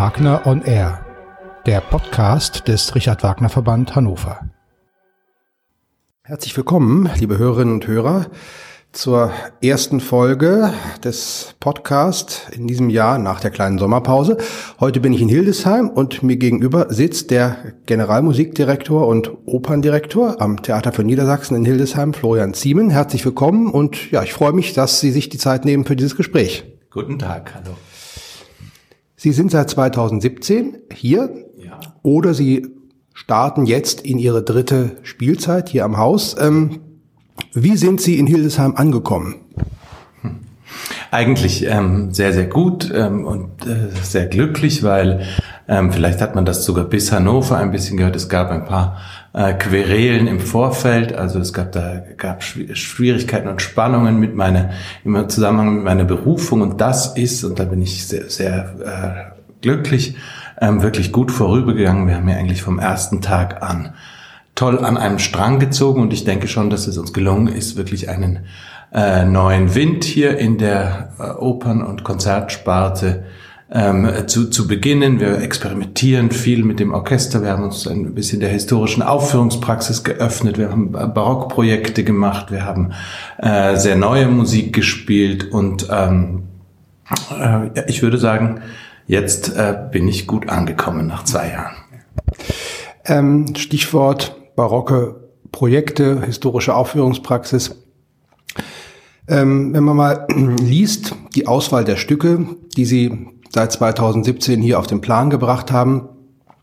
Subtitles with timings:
[0.00, 1.04] Wagner on Air,
[1.66, 4.48] der Podcast des Richard Wagner Verband Hannover.
[6.22, 8.28] Herzlich willkommen, liebe Hörerinnen und Hörer,
[8.92, 9.30] zur
[9.62, 10.72] ersten Folge
[11.04, 14.38] des Podcasts in diesem Jahr nach der kleinen Sommerpause.
[14.80, 20.92] Heute bin ich in Hildesheim und mir gegenüber sitzt der Generalmusikdirektor und Operndirektor am Theater
[20.92, 22.88] für Niedersachsen in Hildesheim, Florian Ziemen.
[22.88, 26.16] Herzlich willkommen und ja, ich freue mich, dass Sie sich die Zeit nehmen für dieses
[26.16, 26.64] Gespräch.
[26.88, 27.76] Guten Tag, hallo.
[29.22, 31.28] Sie sind seit 2017 hier
[31.62, 31.78] ja.
[32.02, 32.68] oder Sie
[33.12, 36.34] starten jetzt in Ihre dritte Spielzeit hier am Haus.
[36.40, 36.80] Ähm,
[37.52, 39.34] wie sind Sie in Hildesheim angekommen?
[41.10, 45.26] Eigentlich ähm, sehr, sehr gut ähm, und äh, sehr glücklich, weil
[45.68, 48.16] ähm, vielleicht hat man das sogar bis Hannover ein bisschen gehört.
[48.16, 48.96] Es gab ein paar
[49.32, 54.70] äh, Querelen im Vorfeld, also es gab da gab Schwierigkeiten und Spannungen mit meiner
[55.04, 56.62] im Zusammenhang mit meiner Berufung.
[56.62, 60.16] Und das ist und da bin ich sehr, sehr äh, glücklich,
[60.60, 62.08] ähm, wirklich gut vorübergegangen.
[62.08, 63.94] Wir haben ja eigentlich vom ersten Tag an
[64.60, 66.02] toll an einem Strang gezogen.
[66.02, 68.40] Und ich denke schon, dass es uns gelungen ist, wirklich einen
[68.92, 73.24] äh, neuen Wind hier in der äh, Opern- und Konzertsparte
[73.72, 75.20] ähm, zu, zu beginnen.
[75.20, 77.42] Wir experimentieren viel mit dem Orchester.
[77.42, 80.58] Wir haben uns ein bisschen der historischen Aufführungspraxis geöffnet.
[80.58, 82.50] Wir haben Barockprojekte gemacht.
[82.50, 82.92] Wir haben
[83.38, 86.44] äh, sehr neue Musik gespielt und ähm,
[87.30, 88.60] äh, ich würde sagen,
[89.06, 91.76] jetzt äh, bin ich gut angekommen nach zwei Jahren.
[93.04, 97.76] Ähm, Stichwort barocke Projekte, historische Aufführungspraxis.
[99.28, 100.26] Ähm, wenn man mal
[100.60, 106.08] liest, die Auswahl der Stücke, die Sie seit 2017 hier auf den Plan gebracht haben,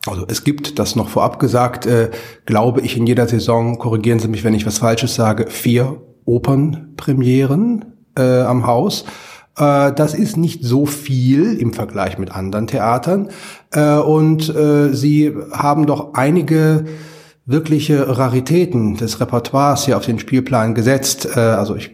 [0.08, 2.10] also es gibt, das noch vorab gesagt, äh,
[2.46, 7.86] glaube ich in jeder Saison, korrigieren Sie mich, wenn ich was Falsches sage, vier Opernpremieren
[8.18, 9.06] äh, am Haus.
[9.58, 13.30] Äh, das ist nicht so viel im Vergleich mit anderen Theatern.
[13.72, 16.86] Äh, und äh, Sie haben doch einige
[17.46, 21.38] wirkliche Raritäten des Repertoires hier auf den Spielplan gesetzt.
[21.38, 21.92] Also ich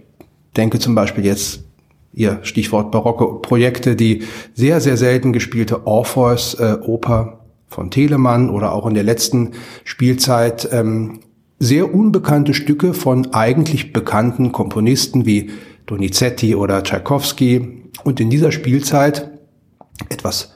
[0.58, 1.64] denke zum Beispiel jetzt
[2.14, 8.94] Ihr Stichwort barocke Projekte, die sehr, sehr selten gespielte Orpheus-Oper von Telemann oder auch in
[8.94, 9.52] der letzten
[9.84, 11.22] Spielzeit ähm,
[11.60, 15.52] sehr unbekannte Stücke von eigentlich bekannten Komponisten wie
[15.86, 19.32] Donizetti oder Tchaikovsky und in dieser Spielzeit
[20.10, 20.53] etwas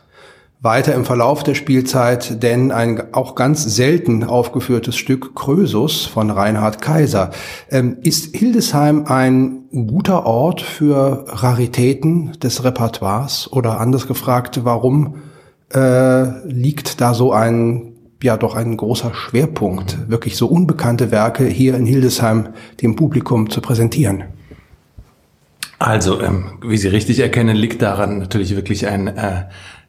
[0.67, 6.81] weiter im Verlauf der Spielzeit, denn ein auch ganz selten aufgeführtes Stück Krösus von Reinhard
[6.81, 7.31] Kaiser.
[7.71, 15.15] Ähm, ist Hildesheim ein guter Ort für Raritäten des Repertoires oder anders gefragt, warum
[15.73, 21.77] äh, liegt da so ein ja doch ein großer Schwerpunkt, wirklich so unbekannte Werke hier
[21.77, 22.49] in Hildesheim
[22.81, 24.25] dem Publikum zu präsentieren?
[25.79, 29.43] Also, ähm, wie Sie richtig erkennen, liegt daran natürlich wirklich ein äh,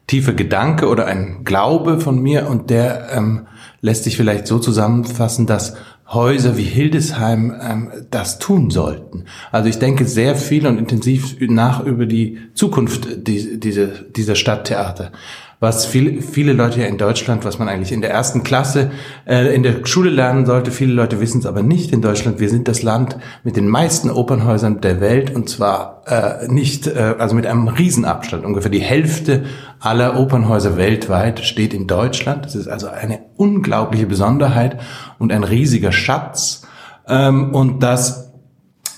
[0.09, 3.47] tiefer Gedanke oder ein Glaube von mir und der ähm,
[3.79, 5.75] lässt sich vielleicht so zusammenfassen, dass
[6.07, 9.25] Häuser wie Hildesheim ähm, das tun sollten.
[9.51, 15.11] Also ich denke sehr viel und intensiv nach über die Zukunft die, diese, dieser Stadttheater
[15.59, 18.91] was viele, viele Leute ja in Deutschland, was man eigentlich in der ersten Klasse
[19.25, 20.71] äh, in der Schule lernen sollte.
[20.71, 22.39] Viele Leute wissen es aber nicht in Deutschland.
[22.39, 27.15] Wir sind das Land mit den meisten Opernhäusern der Welt und zwar äh, nicht, äh,
[27.19, 28.45] also mit einem Riesenabstand.
[28.45, 29.43] Ungefähr die Hälfte
[29.81, 32.45] aller Opernhäuser weltweit steht in Deutschland.
[32.45, 34.79] Das ist also eine unglaubliche Besonderheit
[35.17, 36.61] und ein riesiger Schatz.
[37.05, 38.31] Ähm, und das,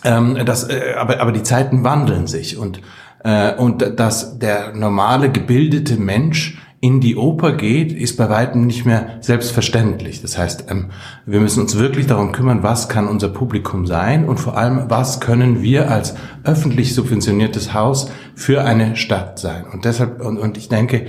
[0.03, 2.81] ähm, das, äh, aber, aber die Zeiten wandeln sich und
[3.23, 8.87] äh, und dass der normale gebildete Mensch in die Oper geht, ist bei weitem nicht
[8.87, 10.23] mehr selbstverständlich.
[10.23, 10.87] Das heißt, ähm,
[11.27, 15.19] wir müssen uns wirklich darum kümmern, was kann unser Publikum sein und vor allem, was
[15.19, 19.65] können wir als öffentlich subventioniertes Haus für eine Stadt sein.
[19.71, 21.05] Und deshalb, und, und ich denke,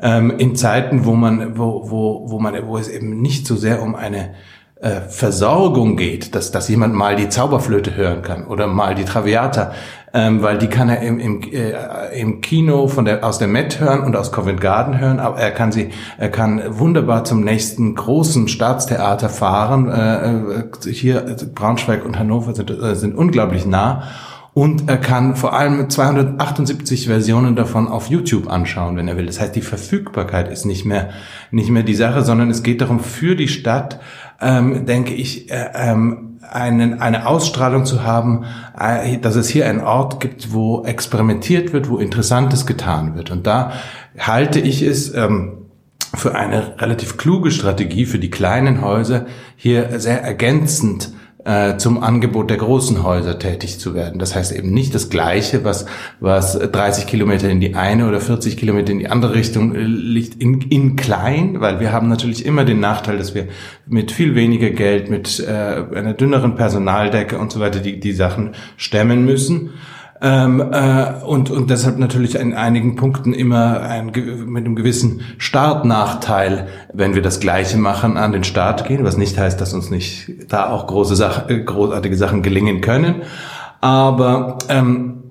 [0.00, 3.82] ähm, in Zeiten, wo man, wo, wo, wo man, wo es eben nicht so sehr
[3.82, 4.34] um eine
[4.78, 9.72] äh, Versorgung geht, dass, dass jemand mal die Zauberflöte hören kann oder mal die Traviata,
[10.12, 13.80] ähm, weil die kann er im, im, äh, im Kino von der, aus der Met
[13.80, 17.94] hören und aus Covent Garden hören, aber er kann sie, er kann wunderbar zum nächsten
[17.94, 19.88] großen Staatstheater fahren.
[19.88, 24.02] Äh, äh hier Braunschweig und Hannover sind, äh, sind unglaublich nah
[24.56, 29.26] und er kann vor allem 278 Versionen davon auf YouTube anschauen, wenn er will.
[29.26, 31.10] Das heißt, die Verfügbarkeit ist nicht mehr
[31.50, 34.00] nicht mehr die Sache, sondern es geht darum, für die Stadt
[34.40, 38.44] ähm, denke ich, äh, ähm, einen, eine Ausstrahlung zu haben,
[38.78, 43.30] äh, dass es hier einen Ort gibt, wo experimentiert wird, wo Interessantes getan wird.
[43.30, 43.72] Und da
[44.18, 45.66] halte ich es ähm,
[46.14, 51.10] für eine relativ kluge Strategie für die kleinen Häuser, hier sehr ergänzend
[51.46, 54.18] äh, zum Angebot der großen Häuser tätig zu werden.
[54.18, 55.86] Das heißt eben nicht das Gleiche, was,
[56.18, 60.42] was 30 Kilometer in die eine oder 40 Kilometer in die andere Richtung äh, liegt,
[60.42, 63.46] in, in klein, weil wir haben natürlich immer den Nachteil, dass wir
[63.86, 65.52] mit viel weniger Geld, mit äh,
[65.94, 69.70] einer dünneren Personaldecke und so weiter die, die Sachen stemmen müssen.
[70.20, 74.06] Ähm, äh, und, und deshalb natürlich in einigen Punkten immer ein,
[74.46, 79.38] mit einem gewissen Startnachteil, wenn wir das Gleiche machen, an den Start gehen, was nicht
[79.38, 83.22] heißt, dass uns nicht da auch große Sachen, äh, großartige Sachen gelingen können.
[83.80, 85.22] Aber ähm,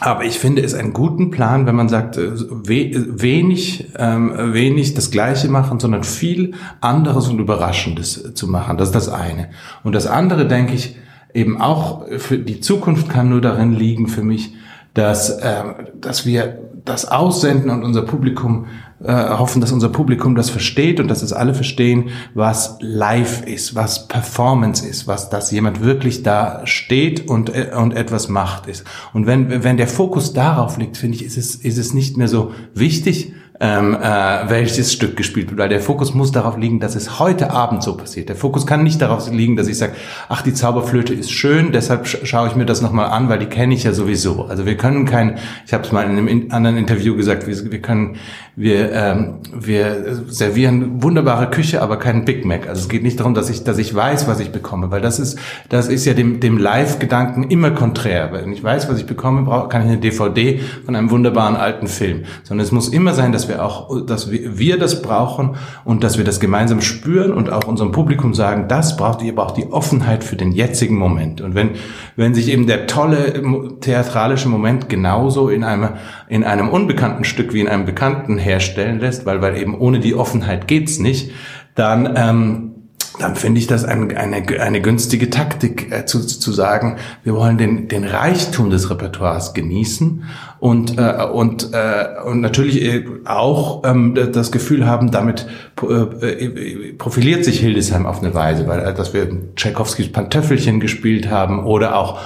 [0.00, 5.10] aber ich finde es einen guten Plan, wenn man sagt, äh, wenig, ähm, wenig das
[5.10, 8.76] Gleiche machen, sondern viel anderes und Überraschendes zu machen.
[8.76, 9.48] Das ist das eine.
[9.82, 10.96] Und das andere, denke ich,
[11.34, 14.54] eben auch für die Zukunft kann nur darin liegen für mich,
[14.94, 15.64] dass, äh,
[16.00, 18.66] dass wir das aussenden und unser Publikum
[19.02, 23.74] äh, hoffen, dass unser Publikum das versteht und dass es alle verstehen, was live ist,
[23.74, 28.84] was Performance ist, was dass jemand wirklich da steht und äh, und etwas macht ist.
[29.12, 32.28] Und wenn wenn der Fokus darauf liegt, finde ich, ist es ist es nicht mehr
[32.28, 36.96] so wichtig, ähm, äh, welches Stück gespielt wird, weil der Fokus muss darauf liegen, dass
[36.96, 38.28] es heute Abend so passiert.
[38.28, 39.92] Der Fokus kann nicht darauf liegen, dass ich sage,
[40.28, 43.72] ach, die Zauberflöte ist schön, deshalb schaue ich mir das nochmal an, weil die kenne
[43.74, 44.46] ich ja sowieso.
[44.46, 47.80] Also wir können kein, ich habe es mal in einem anderen Interview gesagt, wir, wir
[47.80, 48.16] können,
[48.56, 52.68] wir, ähm, wir servieren wunderbare Küche, aber keinen Big Mac.
[52.68, 55.20] Also es geht nicht darum, dass ich, dass ich weiß, was ich bekomme, weil das
[55.20, 58.32] ist, das ist ja dem, dem Live-Gedanken immer konträr.
[58.32, 62.24] Wenn ich weiß, was ich bekomme, kann ich eine DVD von einem wunderbaren alten Film.
[62.42, 66.24] Sondern es muss immer sein, dass wir auch, dass wir, das brauchen und dass wir
[66.24, 70.36] das gemeinsam spüren und auch unserem Publikum sagen, das braucht ihr, braucht die Offenheit für
[70.36, 71.40] den jetzigen Moment.
[71.40, 71.70] Und wenn,
[72.16, 73.42] wenn sich eben der tolle
[73.80, 75.90] theatralische Moment genauso in einem,
[76.28, 80.14] in einem unbekannten Stück wie in einem bekannten herstellen lässt, weil, weil eben ohne die
[80.14, 81.30] Offenheit geht's nicht,
[81.74, 82.73] dann, ähm,
[83.18, 87.58] dann finde ich das ein, eine, eine günstige Taktik, äh, zu, zu sagen, wir wollen
[87.58, 90.24] den, den Reichtum des Repertoires genießen
[90.58, 95.46] und, äh, und, äh, und natürlich äh, auch ähm, das Gefühl haben, damit
[95.82, 101.30] äh, äh, profiliert sich Hildesheim auf eine Weise, weil äh, dass wir Tchaikovskis Pantöffelchen gespielt
[101.30, 102.18] haben oder auch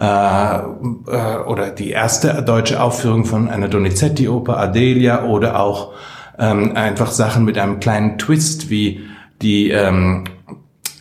[0.00, 5.92] äh, äh, oder die erste deutsche Aufführung von einer Donizetti-Oper Adelia oder auch
[6.38, 9.02] ähm, einfach Sachen mit einem kleinen Twist wie
[9.42, 10.24] die ähm,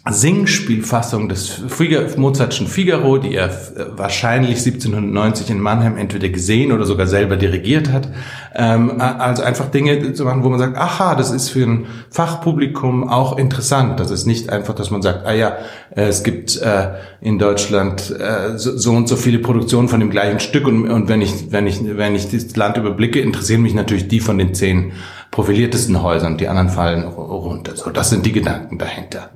[0.09, 3.51] Singspielfassung des Figa Mozartschen Figaro, die er
[3.95, 8.09] wahrscheinlich 1790 in Mannheim entweder gesehen oder sogar selber dirigiert hat.
[8.55, 13.07] Ähm, also einfach Dinge zu machen, wo man sagt, aha, das ist für ein Fachpublikum
[13.07, 13.99] auch interessant.
[13.99, 15.57] Das ist nicht einfach, dass man sagt, ah ja,
[15.91, 20.39] es gibt äh, in Deutschland äh, so, so, und so viele Produktionen von dem gleichen
[20.39, 24.07] Stück und, und wenn ich wenn ich wenn ich das Land überblicke, interessieren mich natürlich
[24.07, 24.93] die von den zehn
[25.31, 27.75] profiliertesten Häusern, die anderen fallen runter.
[27.77, 29.29] So, das sind die Gedanken dahinter.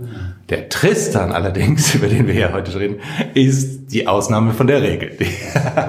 [0.49, 2.97] Der Tristan allerdings, über den wir ja heute reden,
[3.33, 5.17] ist die Ausnahme von der Regel.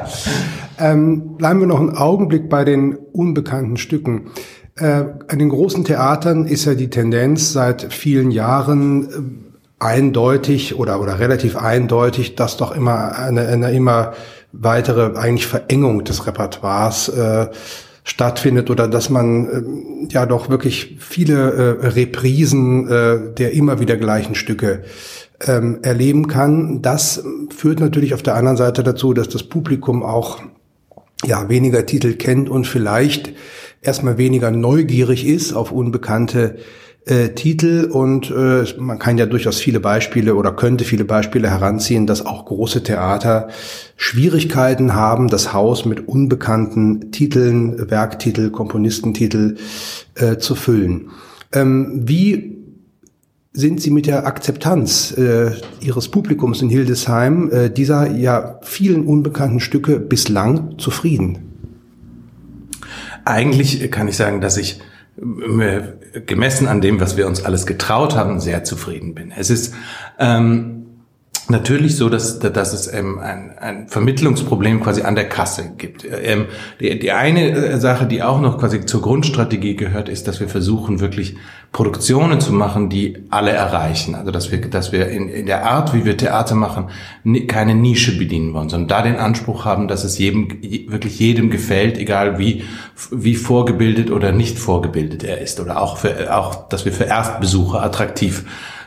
[0.78, 4.30] ähm, bleiben wir noch einen Augenblick bei den unbekannten Stücken.
[4.76, 11.00] Äh, an den großen Theatern ist ja die Tendenz seit vielen Jahren äh, eindeutig oder,
[11.00, 14.12] oder relativ eindeutig, dass doch immer eine, eine immer
[14.52, 17.48] weitere eigentlich Verengung des Repertoires äh,
[18.06, 23.96] stattfindet oder dass man äh, ja doch wirklich viele äh, Reprisen äh, der immer wieder
[23.96, 24.84] gleichen Stücke
[25.44, 26.82] ähm, erleben kann.
[26.82, 27.24] Das
[27.54, 30.40] führt natürlich auf der anderen Seite dazu, dass das Publikum auch
[31.24, 33.32] ja weniger Titel kennt und vielleicht
[33.82, 36.58] erstmal weniger neugierig ist auf unbekannte
[37.06, 42.06] äh, Titel und äh, man kann ja durchaus viele Beispiele oder könnte viele Beispiele heranziehen,
[42.06, 43.48] dass auch große Theater
[43.96, 49.56] Schwierigkeiten haben, das Haus mit unbekannten Titeln, Werktitel, Komponistentitel
[50.16, 51.10] äh, zu füllen.
[51.52, 52.56] Ähm, wie
[53.52, 59.60] sind Sie mit der Akzeptanz äh, Ihres Publikums in Hildesheim äh, dieser ja vielen unbekannten
[59.60, 61.38] Stücke bislang zufrieden?
[63.24, 64.80] Eigentlich kann ich sagen, dass ich
[65.16, 69.32] gemessen an dem, was wir uns alles getraut haben, sehr zufrieden bin.
[69.34, 69.74] Es ist
[70.18, 70.75] ähm,
[71.48, 76.04] natürlich so, dass, dass es ähm, ein, ein Vermittlungsproblem quasi an der Kasse gibt.
[76.04, 76.46] Ähm,
[76.80, 80.48] die, die eine äh, Sache, die auch noch quasi zur Grundstrategie gehört, ist, dass wir
[80.48, 81.36] versuchen, wirklich
[81.72, 84.14] Produktionen zu machen, die alle erreichen.
[84.14, 86.88] Also dass wir, dass wir in, in der Art, wie wir Theater machen,
[87.48, 90.48] keine Nische bedienen wollen, sondern da den Anspruch haben, dass es jedem,
[90.88, 92.64] wirklich jedem gefällt, egal wie,
[93.10, 95.60] wie vorgebildet oder nicht vorgebildet er ist.
[95.60, 98.44] Oder auch, für, auch dass wir für Erstbesucher attraktiv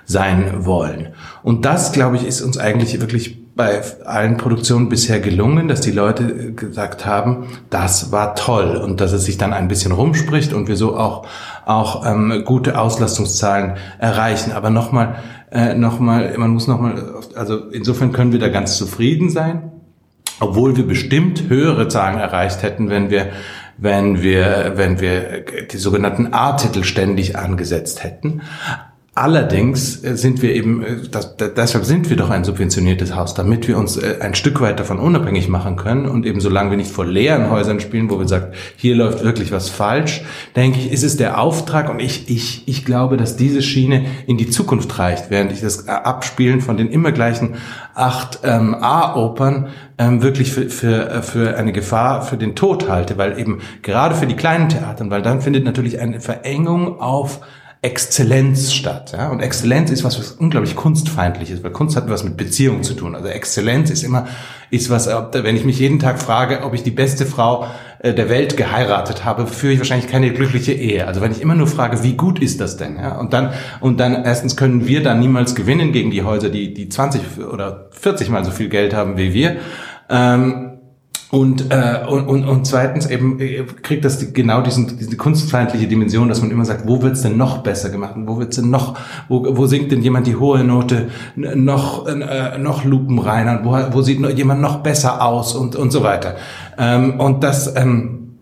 [0.09, 1.09] sein wollen.
[1.43, 5.91] Und das, glaube ich, ist uns eigentlich wirklich bei allen Produktionen bisher gelungen, dass die
[5.91, 10.67] Leute gesagt haben, das war toll und dass es sich dann ein bisschen rumspricht und
[10.67, 11.27] wir so auch
[11.65, 14.51] auch ähm, gute Auslastungszahlen erreichen.
[14.53, 15.17] Aber nochmal,
[15.51, 17.03] äh, nochmal, man muss nochmal,
[17.35, 19.71] also insofern können wir da ganz zufrieden sein,
[20.39, 23.27] obwohl wir bestimmt höhere Zahlen erreicht hätten, wenn wir
[23.81, 28.41] wenn wir, wenn wir die sogenannten A-Titel ständig angesetzt hätten.
[29.19, 33.67] Allerdings äh, sind wir eben, äh, das, deshalb sind wir doch ein subventioniertes Haus, damit
[33.67, 36.89] wir uns äh, ein Stück weit davon unabhängig machen können und eben solange wir nicht
[36.89, 40.21] vor leeren Häusern spielen, wo wir sagen, hier läuft wirklich was falsch,
[40.55, 44.37] denke ich, ist es der Auftrag und ich, ich, ich glaube, dass diese Schiene in
[44.37, 47.55] die Zukunft reicht, während ich das Abspielen von den immer gleichen
[47.95, 53.37] acht ähm, A-Opern ähm, wirklich für, für, für eine Gefahr für den Tod halte, weil
[53.37, 57.41] eben gerade für die kleinen Theatern, weil dann findet natürlich eine Verengung auf
[57.81, 59.13] Exzellenz statt.
[59.15, 59.29] Ja?
[59.29, 62.93] Und Exzellenz ist was, was unglaublich kunstfeindlich ist, weil Kunst hat was mit Beziehung zu
[62.93, 63.15] tun.
[63.15, 64.27] Also Exzellenz ist immer,
[64.69, 67.67] ist was, wenn ich mich jeden Tag frage, ob ich die beste Frau
[67.99, 71.07] äh, der Welt geheiratet habe, führe ich wahrscheinlich keine glückliche Ehe.
[71.07, 72.97] Also wenn ich immer nur frage, wie gut ist das denn?
[72.97, 73.17] Ja?
[73.17, 76.89] Und dann, und dann erstens können wir dann niemals gewinnen gegen die Häuser, die, die
[76.89, 79.55] 20 oder 40 mal so viel Geld haben wie wir.
[80.09, 80.68] Ähm,
[81.31, 86.27] und, äh, und, und, und zweitens eben äh, kriegt das genau diesen, diese kunstfeindliche Dimension,
[86.27, 88.15] dass man immer sagt, wo wird's denn noch besser gemacht?
[88.17, 92.83] Wo wird's denn noch, wo, wo singt denn jemand die hohe Note noch, äh, noch
[92.83, 93.63] lupenreiner?
[93.63, 96.35] Wo, wo sieht jemand noch besser aus und, und so weiter?
[96.79, 98.37] Ähm, und das, ähm,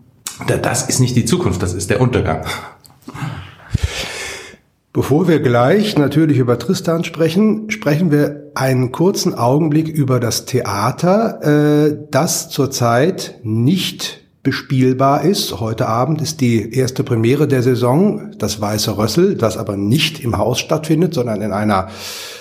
[0.46, 2.46] das ist nicht die Zukunft, das ist der Untergang.
[4.92, 11.42] Bevor wir gleich natürlich über Tristan sprechen, sprechen wir einen kurzen Augenblick über das Theater,
[11.42, 15.60] äh, das zurzeit nicht bespielbar ist.
[15.60, 20.38] Heute Abend ist die erste Premiere der Saison, das Weiße Rössel, das aber nicht im
[20.38, 21.88] Haus stattfindet, sondern in einer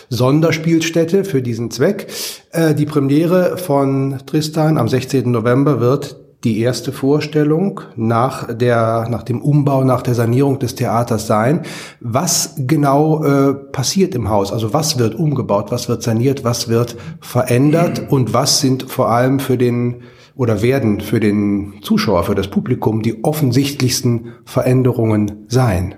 [0.10, 2.08] Sonderspielstätte für diesen Zweck.
[2.52, 5.30] Äh, die Premiere von Tristan am 16.
[5.30, 11.26] November wird die erste Vorstellung nach der, nach dem Umbau, nach der Sanierung des Theaters
[11.28, 11.62] sein.
[12.00, 14.52] Was genau äh, passiert im Haus?
[14.52, 19.40] Also was wird umgebaut, was wird saniert, was wird verändert und was sind vor allem
[19.40, 20.02] für den
[20.36, 25.96] oder werden für den Zuschauer, für das Publikum die offensichtlichsten Veränderungen sein?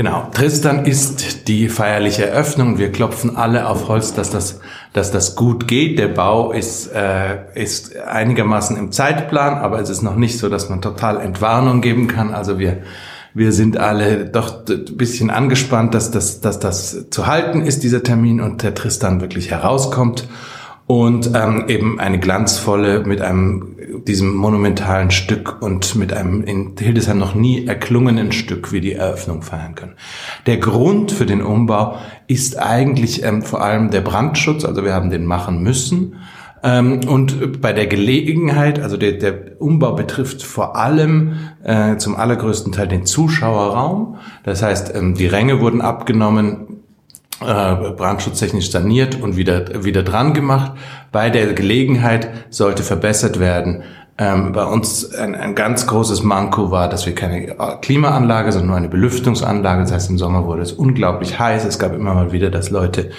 [0.00, 2.78] Genau, Tristan ist die feierliche Eröffnung.
[2.78, 4.58] Wir klopfen alle auf Holz, dass das,
[4.94, 5.98] dass das gut geht.
[5.98, 10.70] Der Bau ist, äh, ist einigermaßen im Zeitplan, aber es ist noch nicht so, dass
[10.70, 12.32] man total Entwarnung geben kann.
[12.32, 12.78] Also wir,
[13.34, 18.02] wir sind alle doch ein bisschen angespannt, dass das, dass das zu halten ist, dieser
[18.02, 20.26] Termin, und der Tristan wirklich herauskommt
[20.90, 23.76] und ähm, eben eine glanzvolle mit einem
[24.08, 29.42] diesem monumentalen Stück und mit einem in Hildesheim noch nie erklungenen Stück wie die Eröffnung
[29.42, 29.92] feiern können.
[30.46, 31.94] Der Grund für den Umbau
[32.26, 36.16] ist eigentlich ähm, vor allem der Brandschutz, also wir haben den machen müssen.
[36.64, 42.72] Ähm, und bei der Gelegenheit, also der, der Umbau betrifft vor allem äh, zum allergrößten
[42.72, 44.16] Teil den Zuschauerraum.
[44.42, 46.79] Das heißt, ähm, die Ränge wurden abgenommen,
[47.40, 50.72] äh, brandschutztechnisch saniert und wieder, wieder dran gemacht.
[51.12, 53.82] Bei der Gelegenheit sollte verbessert werden.
[54.18, 58.76] Ähm, bei uns ein, ein ganz großes Manko war, dass wir keine Klimaanlage, sondern nur
[58.76, 59.80] eine Belüftungsanlage.
[59.80, 61.64] Das heißt, im Sommer wurde es unglaublich heiß.
[61.64, 63.10] Es gab immer mal wieder, dass Leute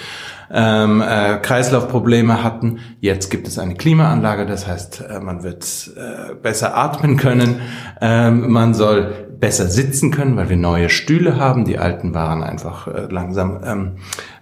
[0.52, 2.78] ähm, äh, Kreislaufprobleme hatten.
[3.00, 7.60] Jetzt gibt es eine Klimaanlage, das heißt, äh, man wird äh, besser atmen können.
[8.00, 11.64] Ähm, man soll besser sitzen können, weil wir neue Stühle haben.
[11.64, 13.90] Die alten waren einfach äh, langsam ähm,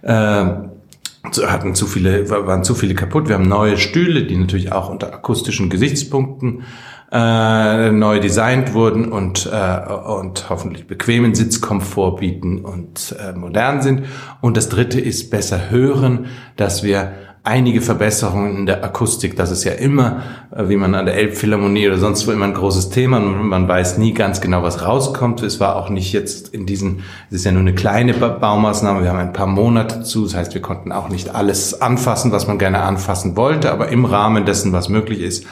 [0.03, 3.27] äh, hatten zu viele, waren zu viele kaputt.
[3.27, 6.65] Wir haben neue Stühle, die natürlich auch unter akustischen Gesichtspunkten
[7.11, 14.03] äh, neu designt wurden und, äh, und hoffentlich bequemen Sitzkomfort bieten und äh, modern sind.
[14.39, 16.27] Und das dritte ist besser hören,
[16.57, 19.35] dass wir einige Verbesserungen in der Akustik.
[19.35, 20.21] Das ist ja immer,
[20.51, 23.19] äh, wie man an der Elbphilharmonie oder sonst wo immer ein großes Thema.
[23.19, 25.41] Man weiß nie ganz genau, was rauskommt.
[25.41, 29.01] Es war auch nicht jetzt in diesen, es ist ja nur eine kleine Baumaßnahme.
[29.01, 30.23] Wir haben ein paar Monate zu.
[30.23, 33.71] Das heißt, wir konnten auch nicht alles anfassen, was man gerne anfassen wollte.
[33.71, 35.45] Aber im Rahmen dessen, was möglich ist,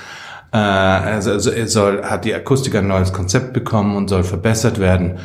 [0.51, 5.17] äh, also, also soll, hat die Akustik ein neues Konzept bekommen und soll verbessert werden.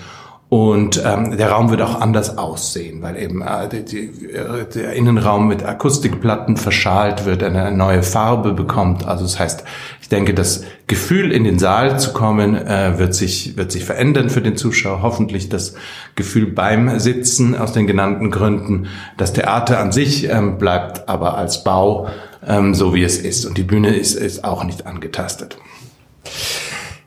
[0.54, 5.49] Und ähm, der Raum wird auch anders aussehen, weil eben äh, die, äh, der Innenraum
[5.49, 9.04] mit Akustikplatten verschalt wird, eine neue Farbe bekommt.
[9.04, 9.64] Also das heißt,
[10.00, 14.30] ich denke, das Gefühl, in den Saal zu kommen, äh, wird sich wird sich verändern
[14.30, 15.02] für den Zuschauer.
[15.02, 15.75] Hoffentlich das
[16.14, 18.87] Gefühl beim Sitzen aus den genannten Gründen.
[19.16, 22.06] Das Theater an sich ähm, bleibt aber als Bau
[22.46, 23.44] ähm, so wie es ist.
[23.44, 25.58] Und die Bühne ist, ist auch nicht angetastet.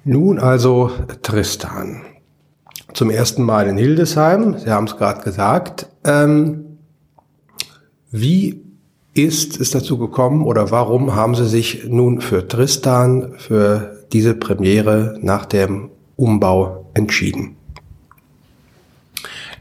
[0.04, 2.01] Nun also Tristan.
[2.98, 4.58] Zum ersten Mal in Hildesheim.
[4.58, 5.86] Sie haben es gerade gesagt.
[6.04, 6.80] Ähm,
[8.10, 8.63] Wie
[9.13, 15.20] ist es dazu gekommen oder warum haben Sie sich nun für Tristan, für diese Premiere
[15.22, 17.56] nach dem Umbau entschieden?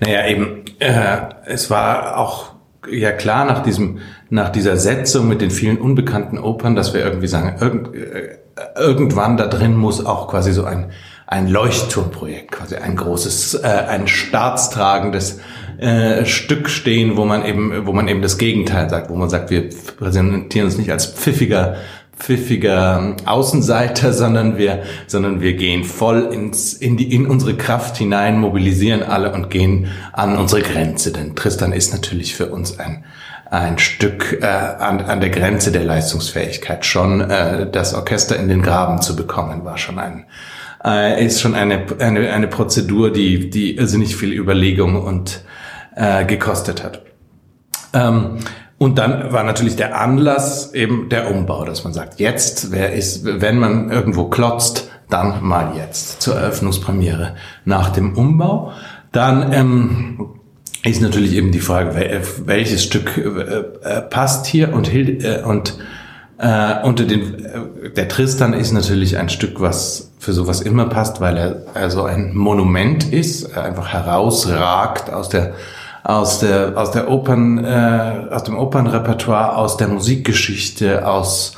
[0.00, 2.54] Naja, eben, äh, es war auch
[2.90, 3.98] ja klar nach diesem,
[4.30, 8.38] nach dieser Setzung mit den vielen unbekannten Opern, dass wir irgendwie sagen, irgend, äh,
[8.78, 10.90] irgendwann da drin muss auch quasi so ein,
[11.26, 15.40] ein Leuchtturmprojekt, quasi ein großes, äh, ein staatstragendes
[15.78, 19.50] äh, Stück stehen, wo man eben, wo man eben das Gegenteil sagt, wo man sagt,
[19.50, 19.68] wir
[19.98, 21.76] präsentieren uns nicht als pfiffiger
[22.18, 28.38] pfiffiger Außenseiter, sondern wir, sondern wir gehen voll ins, in die, in unsere Kraft hinein,
[28.38, 31.12] mobilisieren alle und gehen an unsere Grenze.
[31.12, 33.04] Denn Tristan ist natürlich für uns ein,
[33.50, 36.84] ein Stück äh, an, an der Grenze der Leistungsfähigkeit.
[36.84, 40.24] Schon äh, das Orchester in den Graben zu bekommen, war schon ein,
[40.86, 45.42] äh, ist schon eine, eine, eine Prozedur, die, die irrsinnig viel Überlegung und
[45.96, 47.02] äh, gekostet hat.
[47.92, 48.38] Ähm,
[48.78, 53.24] und dann war natürlich der Anlass eben der Umbau, dass man sagt, jetzt, wer ist,
[53.24, 58.72] wenn man irgendwo klotzt, dann mal jetzt zur Eröffnungspremiere nach dem Umbau.
[59.12, 60.30] Dann ähm,
[60.84, 65.78] ist natürlich eben die Frage, welches Stück äh, äh, passt hier und, äh, und
[66.38, 71.20] äh, unter den, äh, der Tristan ist natürlich ein Stück, was für sowas immer passt,
[71.20, 75.54] weil er also ein Monument ist, einfach herausragt aus der
[76.02, 81.54] aus der aus der Opern äh, aus dem Opernrepertoire, aus der Musikgeschichte, aus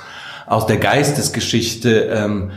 [0.47, 2.09] aus der Geistesgeschichte.
[2.13, 2.51] Ähm,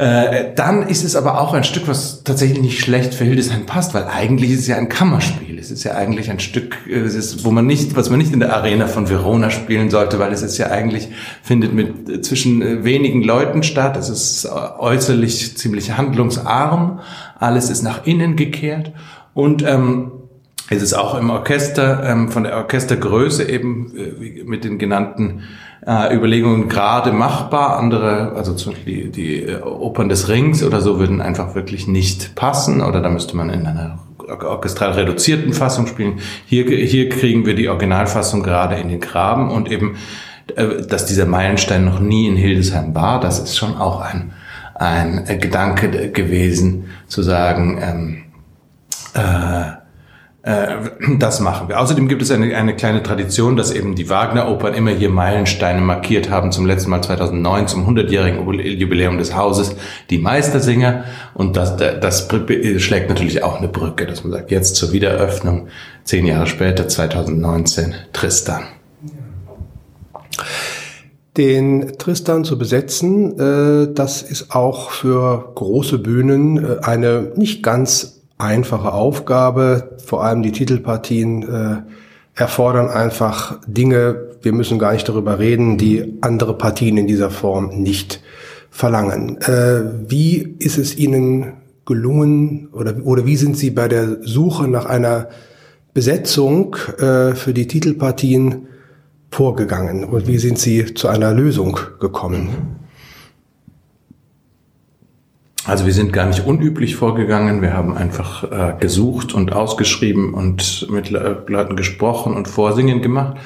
[0.00, 3.92] äh, dann ist es aber auch ein Stück, was tatsächlich nicht schlecht für Hildesheim passt,
[3.92, 5.58] weil eigentlich ist es ja ein Kammerspiel.
[5.58, 8.40] Es ist ja eigentlich ein Stück, es ist, wo man nicht, was man nicht in
[8.40, 11.08] der Arena von Verona spielen sollte, weil es ist ja eigentlich,
[11.42, 13.98] findet mit äh, zwischen äh, wenigen Leuten statt.
[13.98, 17.00] Es ist äußerlich ziemlich handlungsarm.
[17.38, 18.92] Alles ist nach innen gekehrt.
[19.34, 20.12] Und ähm,
[20.70, 25.42] es ist auch im Orchester, ähm, von der Orchestergröße eben äh, mit den genannten
[25.90, 27.78] äh, Überlegungen gerade machbar.
[27.78, 31.88] Andere, also zum Beispiel die, die äh, Opern des Rings oder so, würden einfach wirklich
[31.88, 36.20] nicht passen oder da müsste man in einer orchestral reduzierten Fassung spielen.
[36.46, 39.96] Hier, hier kriegen wir die Originalfassung gerade in den Graben und eben,
[40.54, 44.32] äh, dass dieser Meilenstein noch nie in Hildesheim war, das ist schon auch ein,
[44.74, 48.22] ein Gedanke gewesen, zu sagen, ähm,
[49.14, 49.79] äh,
[50.42, 51.78] das machen wir.
[51.78, 56.30] Außerdem gibt es eine, eine kleine Tradition, dass eben die Wagner-Opern immer hier Meilensteine markiert
[56.30, 56.50] haben.
[56.50, 58.48] Zum letzten Mal 2009 zum 100-jährigen
[58.78, 59.76] Jubiläum des Hauses
[60.08, 61.04] die Meistersinger.
[61.34, 62.26] Und das, das
[62.78, 65.68] schlägt natürlich auch eine Brücke, dass man sagt, jetzt zur Wiedereröffnung,
[66.04, 68.62] zehn Jahre später, 2019, Tristan.
[71.36, 78.19] Den Tristan zu besetzen, äh, das ist auch für große Bühnen äh, eine nicht ganz
[78.40, 79.96] einfache Aufgabe.
[80.04, 81.82] Vor allem die Titelpartien äh,
[82.34, 87.82] erfordern einfach Dinge, wir müssen gar nicht darüber reden, die andere Partien in dieser Form
[87.82, 88.22] nicht
[88.70, 89.38] verlangen.
[89.42, 94.86] Äh, wie ist es Ihnen gelungen oder, oder wie sind Sie bei der Suche nach
[94.86, 95.28] einer
[95.92, 98.68] Besetzung äh, für die Titelpartien
[99.30, 102.79] vorgegangen und wie sind Sie zu einer Lösung gekommen?
[105.66, 107.60] Also wir sind gar nicht unüblich vorgegangen.
[107.60, 113.36] Wir haben einfach äh, gesucht und ausgeschrieben und mit Leuten gesprochen und Vorsingen gemacht.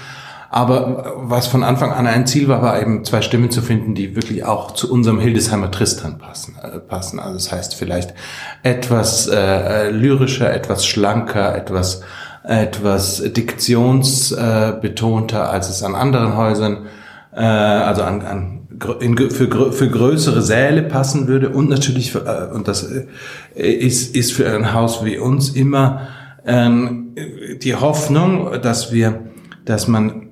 [0.48, 4.14] Aber was von Anfang an ein Ziel war, war eben zwei Stimmen zu finden, die
[4.14, 6.54] wirklich auch zu unserem Hildesheimer Tristan passen.
[6.62, 7.18] Äh, passen.
[7.18, 8.14] Also das heißt vielleicht
[8.62, 12.02] etwas äh, lyrischer, etwas schlanker, etwas
[12.44, 16.88] etwas diktionsbetonter, äh, als es an anderen Häusern,
[17.34, 18.60] äh, also an, an
[19.00, 23.06] in, für, für größere Säle passen würde und natürlich für, äh, und das äh,
[23.54, 26.08] ist, ist für ein Haus wie uns immer
[26.44, 27.14] ähm,
[27.62, 29.20] die Hoffnung, dass wir,
[29.64, 30.24] dass man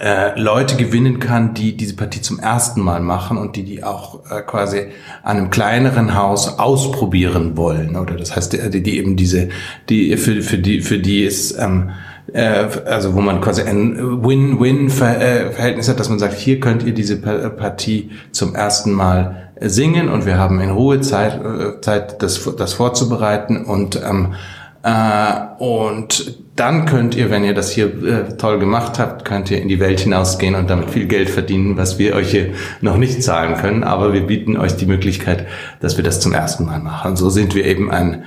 [0.00, 4.30] äh, Leute gewinnen kann, die diese Partie zum ersten Mal machen und die die auch
[4.30, 4.86] äh, quasi
[5.22, 7.96] an einem kleineren Haus ausprobieren wollen.
[7.96, 9.48] Oder das heißt die, die eben diese
[9.88, 11.92] die für für die für die ist ähm, äh,
[12.38, 18.10] also wo man quasi ein Win-Win-Verhältnis hat, dass man sagt, hier könnt ihr diese Partie
[18.32, 23.64] zum ersten Mal singen und wir haben in Ruhe Zeit, äh, Zeit das, das vorzubereiten
[23.64, 24.34] und ähm,
[24.82, 29.60] äh, und dann könnt ihr, wenn ihr das hier äh, toll gemacht habt, könnt ihr
[29.60, 33.22] in die Welt hinausgehen und damit viel Geld verdienen, was wir euch hier noch nicht
[33.22, 33.84] zahlen können.
[33.84, 35.46] Aber wir bieten euch die Möglichkeit,
[35.80, 37.16] dass wir das zum ersten Mal machen.
[37.16, 38.24] So sind wir eben ein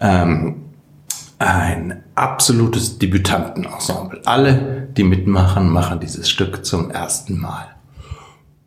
[0.00, 0.63] ähm,
[1.44, 4.22] ein absolutes Debütantenensemble.
[4.24, 7.66] Alle, die mitmachen, machen dieses Stück zum ersten Mal.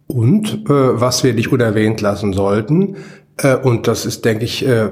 [0.05, 2.97] Und äh, was wir nicht unerwähnt lassen sollten,
[3.37, 4.91] äh, und das ist, denke ich, äh,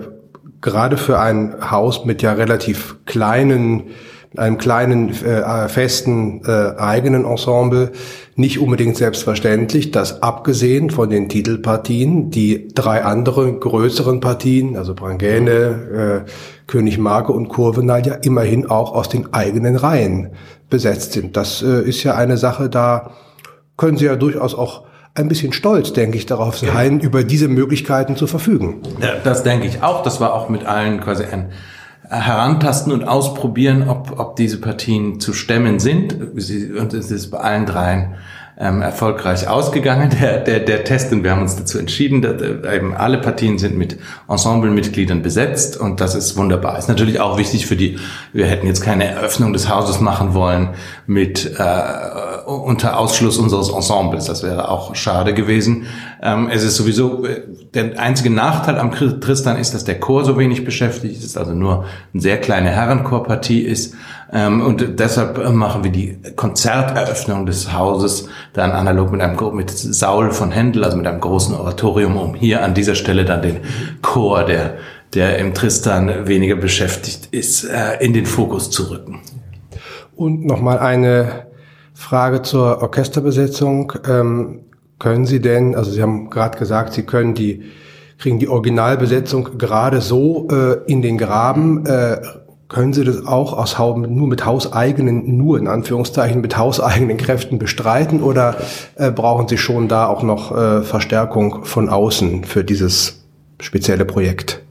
[0.62, 3.84] gerade für ein Haus mit ja relativ kleinen
[4.38, 7.92] einem kleinen äh, festen äh, eigenen Ensemble
[8.36, 16.24] nicht unbedingt selbstverständlich, dass abgesehen von den Titelpartien die drei anderen größeren Partien, also Brangäne,
[16.26, 16.30] äh,
[16.68, 20.32] König Marke und Kurvenal, ja immerhin auch aus den eigenen Reihen
[20.70, 21.38] besetzt sind.
[21.38, 23.12] Das äh, ist ja eine Sache, da
[23.78, 27.06] können Sie ja durchaus auch ein bisschen stolz, denke ich, darauf sein, ja.
[27.06, 28.82] über diese Möglichkeiten zu verfügen.
[29.00, 30.04] Ja, das denke ich auch.
[30.04, 31.52] Das war auch mit allen quasi ein
[32.22, 36.14] Herantasten und Ausprobieren, ob, ob diese Partien zu stemmen sind.
[36.14, 38.16] Und es ist bei allen dreien
[38.58, 41.12] ähm, erfolgreich ausgegangen, der, der, der Test.
[41.12, 43.98] Und wir haben uns dazu entschieden, dass, äh, eben alle Partien sind mit
[44.30, 46.78] Ensemblemitgliedern besetzt und das ist wunderbar.
[46.78, 48.00] Ist natürlich auch wichtig für die,
[48.32, 50.70] wir hätten jetzt keine Eröffnung des Hauses machen wollen
[51.06, 54.26] mit äh, unter Ausschluss unseres Ensembles.
[54.26, 55.88] Das wäre auch schade gewesen.
[56.22, 57.42] Ähm, es ist sowieso, äh,
[57.74, 61.86] der einzige Nachteil am Tristan ist, dass der Chor so wenig beschäftigt ist, also nur
[62.14, 63.96] eine sehr kleine Herrenchorpartie ist.
[64.32, 70.32] Ähm, und deshalb machen wir die Konzerteröffnung des Hauses dann analog mit einem mit Saul
[70.32, 73.58] von Händel, also mit einem großen Oratorium, um hier an dieser Stelle dann den
[74.02, 74.78] Chor, der,
[75.14, 79.22] der im Tristan weniger beschäftigt ist, äh, in den Fokus zu rücken.
[80.16, 81.46] Und nochmal eine
[81.94, 83.94] Frage zur Orchesterbesetzung.
[84.08, 84.62] Ähm,
[84.98, 87.64] können Sie denn, also Sie haben gerade gesagt, Sie können die,
[88.18, 92.18] kriegen die Originalbesetzung gerade so äh, in den Graben äh,
[92.76, 98.22] können Sie das auch aus, nur mit hauseigenen, nur in Anführungszeichen mit hauseigenen Kräften bestreiten
[98.22, 98.58] oder
[98.96, 103.24] äh, brauchen Sie schon da auch noch äh, Verstärkung von außen für dieses
[103.62, 104.62] spezielle Projekt?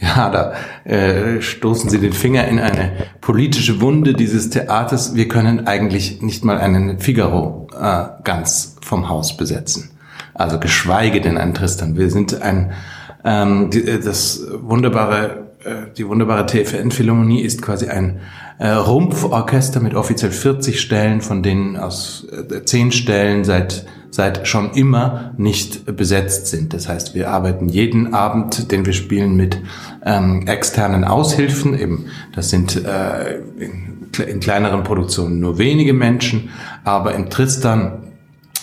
[0.00, 0.54] Ja, da
[0.90, 5.14] äh, stoßen Sie den Finger in eine politische Wunde dieses Theaters.
[5.14, 9.90] Wir können eigentlich nicht mal einen Figaro äh, ganz vom Haus besetzen.
[10.32, 11.98] Also geschweige denn einen Tristan.
[11.98, 12.72] Wir sind ein
[13.24, 15.43] ähm, die, das wunderbare äh,
[15.96, 18.20] die wunderbare TFN-Philharmonie ist quasi ein
[18.58, 24.72] äh, Rumpforchester mit offiziell 40 Stellen, von denen aus äh, 10 Stellen seit, seit schon
[24.72, 26.72] immer nicht besetzt sind.
[26.72, 29.58] Das heißt, wir arbeiten jeden Abend, den wir spielen, mit
[30.04, 31.78] ähm, externen Aushilfen.
[31.78, 36.50] Eben, das sind äh, in, in kleineren Produktionen nur wenige Menschen,
[36.84, 38.04] aber im Tristan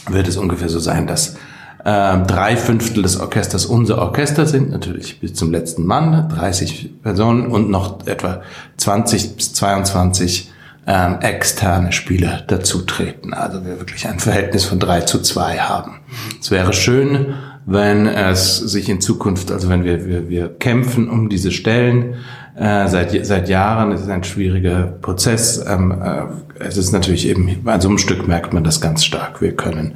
[0.10, 1.36] wird es ungefähr so sein, dass
[1.84, 7.48] ähm, drei Fünftel des Orchesters unser Orchester sind, natürlich bis zum letzten Mann, 30 Personen
[7.48, 8.42] und noch etwa
[8.78, 10.52] 20 bis 22
[10.86, 13.34] ähm, externe Spieler dazutreten.
[13.34, 16.00] Also wir wirklich ein Verhältnis von drei zu zwei haben.
[16.40, 17.34] Es wäre schön,
[17.66, 22.16] wenn es sich in Zukunft, also wenn wir, wir, wir kämpfen um diese Stellen,
[22.56, 25.64] äh, seit, seit Jahren, es ist ein schwieriger Prozess.
[25.66, 26.24] Ähm, äh,
[26.60, 29.42] es ist natürlich eben, bei so einem Stück merkt man das ganz stark.
[29.42, 29.96] Wir können äh,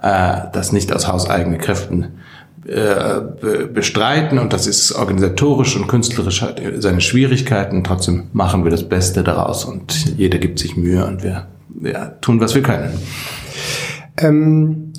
[0.00, 2.18] das nicht aus hauseigenen Kräften
[2.66, 3.20] äh,
[3.72, 7.84] bestreiten und das ist organisatorisch und künstlerisch hat seine Schwierigkeiten.
[7.84, 12.40] Trotzdem machen wir das Beste daraus und jeder gibt sich Mühe und wir, wir tun,
[12.40, 12.90] was wir können.
[14.16, 14.92] Ähm,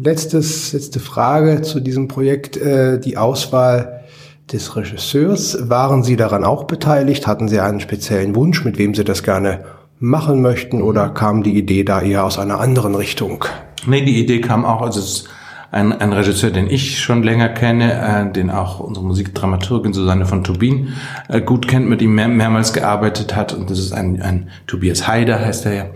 [0.00, 4.04] letztes, letzte Frage zu diesem Projekt, äh, die Auswahl
[4.52, 5.68] des Regisseurs.
[5.68, 7.26] Waren Sie daran auch beteiligt?
[7.26, 9.64] Hatten Sie einen speziellen Wunsch, mit wem Sie das gerne
[9.98, 13.44] machen möchten oder kam die Idee da eher aus einer anderen Richtung?
[13.86, 15.28] Nee, die Idee kam auch, also es ist
[15.70, 17.92] ein, ein Regisseur, den ich schon länger kenne,
[18.28, 20.94] äh, den auch unsere Musikdramaturgin Susanne von Tubin
[21.28, 23.52] äh, gut kennt, mit ihm mehr, mehrmals gearbeitet hat.
[23.52, 25.86] Und das ist ein, ein Tobias Haider, heißt er ja,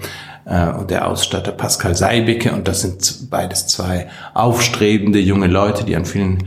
[0.45, 2.53] äh, und der Ausstatter Pascal Seibicke.
[2.53, 6.45] Und das sind beides zwei aufstrebende junge Leute, die an vielen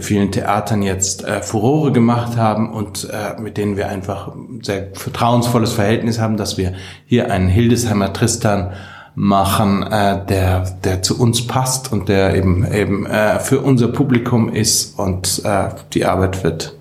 [0.00, 4.88] vielen Theatern jetzt äh, Furore gemacht haben und äh, mit denen wir einfach ein sehr
[4.92, 6.74] vertrauensvolles Verhältnis haben, dass wir
[7.06, 8.72] hier einen Hildesheimer Tristan
[9.18, 14.48] machen, äh, der, der zu uns passt und der eben, eben äh, für unser Publikum
[14.48, 16.76] ist und äh, die Arbeit wird,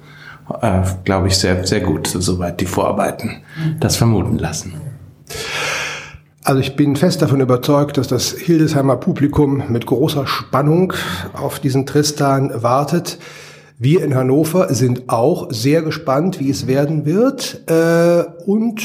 [0.62, 3.41] äh, glaube ich, sehr, sehr gut, soweit die Vorarbeiten
[3.80, 4.76] das vermuten lassen.
[6.43, 10.93] Also ich bin fest davon überzeugt, dass das Hildesheimer Publikum mit großer Spannung
[11.34, 13.17] auf diesen Tristan wartet.
[13.80, 17.63] Wir in Hannover sind auch sehr gespannt, wie es werden wird.
[17.67, 18.82] Äh, und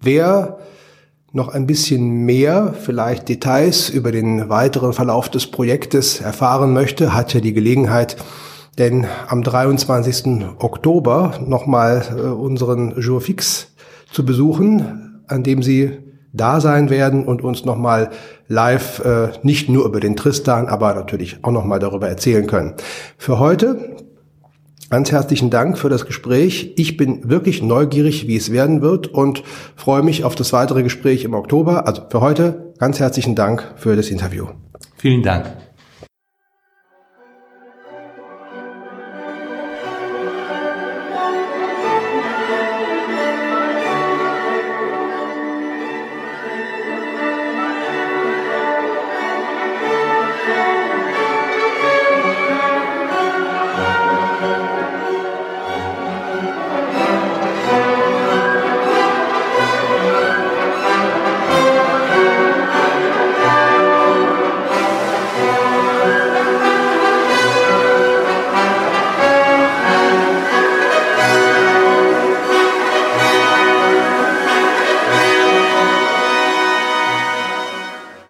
[0.00, 0.58] wer
[1.34, 7.34] noch ein bisschen mehr, vielleicht Details über den weiteren Verlauf des Projektes erfahren möchte, hat
[7.34, 8.16] ja die Gelegenheit,
[8.78, 10.46] denn am 23.
[10.60, 13.72] Oktober nochmal äh, unseren Jour fix
[14.12, 15.98] zu besuchen, an dem Sie
[16.32, 18.10] da sein werden und uns nochmal
[18.46, 22.74] live äh, nicht nur über den Tristan, aber natürlich auch nochmal darüber erzählen können.
[23.18, 23.96] Für heute
[24.94, 26.72] Ganz herzlichen Dank für das Gespräch.
[26.76, 29.42] Ich bin wirklich neugierig, wie es werden wird und
[29.74, 31.88] freue mich auf das weitere Gespräch im Oktober.
[31.88, 34.46] Also für heute ganz herzlichen Dank für das Interview.
[34.96, 35.46] Vielen Dank.